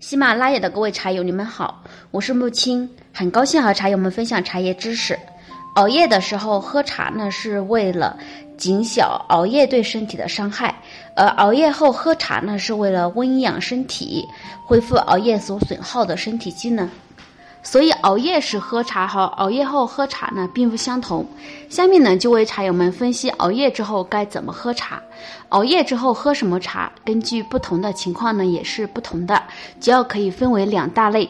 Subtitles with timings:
[0.00, 1.82] 喜马拉雅的各位茶友，你们好，
[2.12, 5.18] 我是木青，很高兴和茶友们分享茶叶知识。
[5.74, 8.16] 熬夜的时候喝茶呢，是为了
[8.56, 10.72] 减小熬夜对身体的伤害；
[11.16, 14.24] 而熬夜后喝茶呢，是为了温养身体，
[14.64, 16.88] 恢复熬夜所损耗的身体机能。
[17.62, 21.26] 所以熬夜时喝茶和熬夜后喝茶呢并不相同。
[21.68, 25.02] 下面呢就为茶友们分析熬夜之后该怎么喝茶。
[25.50, 29.42] 熬夜之后喝什么茶，根据不同的情况呢也是不同的，
[29.80, 31.28] 主要可以分为两大类。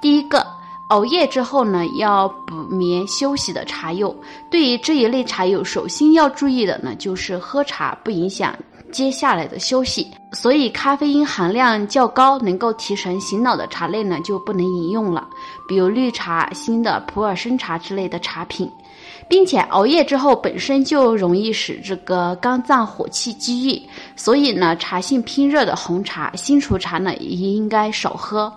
[0.00, 0.46] 第一个，
[0.90, 4.14] 熬夜之后呢要补眠休息的茶友，
[4.50, 8.54] 对于这一类茶友，首先要注意的呢就是喝茶不影响。
[8.90, 15.26] 接下来的休息，所以咖啡因含量较高、能够提神醒脑的茶类呢就不能饮用了，
[15.66, 18.70] 比如绿茶、新的普洱生茶之类的茶品，
[19.26, 23.82] 并且熬夜之后本身就容易使这个肝脏火气积郁，
[24.16, 28.52] 所以呢，茶性偏热的红茶、新除茶呢也应该少喝。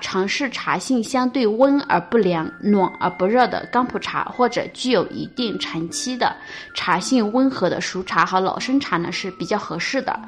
[0.00, 6.36] 尝试茶性相对温而不凉、暖而不热的干普茶，或者具有一定陈期的
[6.74, 10.20] 茶性温和的熟茶和老生茶呢是比较合适的。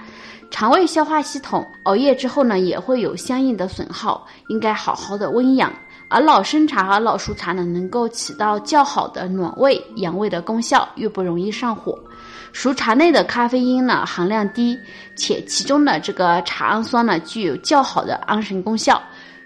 [0.50, 5.72] 肠胃消化系统熬夜之后呢也会有相应的损耗，应该好好的温养。
[6.08, 11.98] 而老生茶和老熟茶呢能够起到较好的暖胃养胃的功效，又不容易上火。
[12.52, 14.78] 熟茶内的咖啡因呢含量低，
[15.14, 19.00] 且其中的这个茶氨酸呢具有较好的安神功效。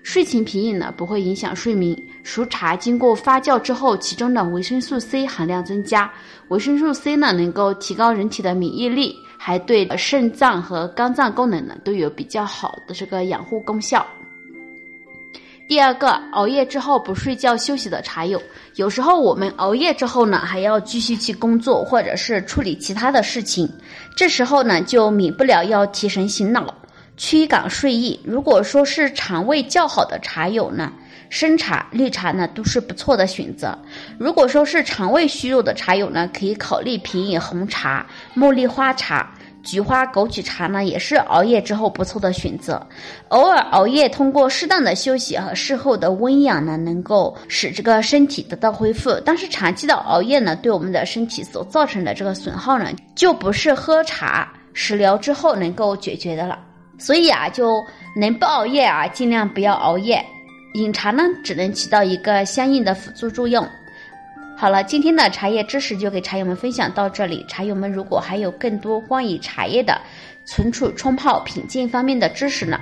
[0.04, 1.96] 睡前品饮呢，不会影响睡眠。
[2.24, 6.10] 熟茶经过发酵之后，其中的维生素 C 含量增加。
[6.48, 14.06] 维生素 C 呢，能够提高人体的免疫力，还对肾脏和肝脏功能呢都有比较好的这个养护功效。
[15.66, 18.40] 第二个，熬夜之后不睡觉休息的茶友，
[18.76, 23.68] 有时候我们熬夜之后呢，还要继续去工作或者是处理其他的事情，
[24.16, 26.72] 这时候呢，就免不了要提神醒脑。
[27.16, 28.18] 驱赶睡意。
[28.24, 30.92] 如果说是肠胃较好的茶友呢，
[31.32, 33.74] 生茶、绿茶呢都是不错的选择。
[34.18, 38.06] 如果说是肠胃虚弱的茶友呢，可以考虑品饮红茶、
[38.36, 39.32] 茉莉花茶、
[39.62, 42.86] 菊花、枸杞茶呢，也是熬夜之后不错的选择。
[43.28, 49.18] 偶尔熬夜，通过适当的休息和事后的温养呢，能够使这个身体得到恢复。
[49.24, 56.58] 但是长期的熬夜呢，对我们的身体所造成的这个损耗呢，就不是喝茶食疗之后能够解决的了。
[56.98, 57.82] 所以啊，就
[58.14, 60.22] 能不熬夜啊，尽量不要熬夜。
[60.74, 63.66] 饮茶呢，只能起到一个相应的辅助作用。
[64.56, 67.44] 好了，今天的茶叶知识就给茶友们分享到这里。
[67.48, 70.00] 茶友们如果还有更多关于茶叶的
[70.44, 72.80] 存储、冲泡、品鉴方面的知识呢，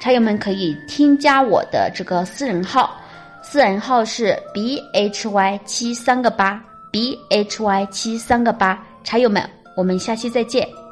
[0.00, 3.00] 茶友们可以添加我的这个私人号，
[3.42, 8.84] 私人号是 b h y 七三个八 b h y 七三个八。
[9.04, 10.83] 茶友们，我们下期再见。